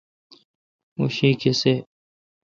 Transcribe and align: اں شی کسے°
اں 0.99 1.07
شی 1.15 1.29
کسے° 1.41 1.75